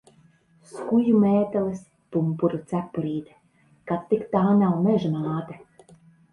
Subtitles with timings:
[0.69, 1.83] Skuju mētelis,
[2.17, 3.39] pumpuru cepurīte.
[3.93, 5.63] Kad tik tā nav Meža māte?